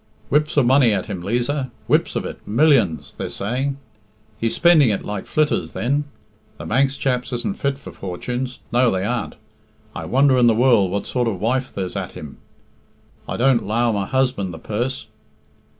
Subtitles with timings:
[0.29, 3.77] "Whips of money at him, Liza whips of it millions, they're saying."
[4.39, 6.05] "He's spending it like flitters then.
[6.57, 9.35] The Manx chaps isn't fit for fortunes no, they aren't.
[9.95, 12.37] I wonder in the world what sort of wife there's at him.
[13.29, 15.05] I don't 'low my husband the purse.